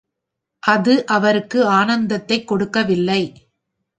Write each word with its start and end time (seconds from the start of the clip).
அது 0.63 1.05
அவருக்கு 1.05 1.65
ஆனந்தத்தைக் 1.65 2.47
கொடுக்கவில்லை. 2.47 3.51